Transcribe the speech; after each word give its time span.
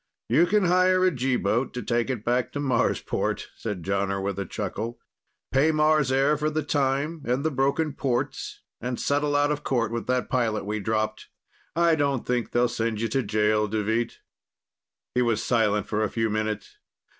"You 0.29 0.47
can 0.47 0.65
hire 0.65 1.05
a 1.05 1.11
G 1.11 1.35
boat 1.35 1.75
to 1.75 1.83
take 1.83 2.09
it 2.09 2.25
back 2.25 2.51
to 2.53 2.59
Marsport," 2.59 3.49
said 3.55 3.83
Jonner 3.83 4.19
with 4.19 4.39
a 4.39 4.47
chuckle. 4.47 4.99
"Pay 5.51 5.71
Mars 5.71 6.11
Air 6.11 6.37
for 6.37 6.49
the 6.49 6.63
time 6.63 7.21
and 7.23 7.43
the 7.45 7.51
broken 7.51 7.93
ports, 7.93 8.61
and 8.79 8.99
settle 8.99 9.35
out 9.35 9.51
of 9.51 9.63
court 9.63 9.91
with 9.91 10.07
that 10.07 10.27
pilot 10.27 10.65
we 10.65 10.79
dropped. 10.79 11.27
I 11.75 11.93
don't 11.93 12.25
think 12.25 12.49
they'll 12.49 12.67
send 12.67 12.99
you 12.99 13.09
to 13.09 13.21
jail, 13.21 13.67
Deveet." 13.67 14.21
He 15.13 15.21
was 15.21 15.43
silent 15.43 15.85
for 15.85 16.03
a 16.03 16.09
few 16.09 16.31
minutes. 16.31 16.79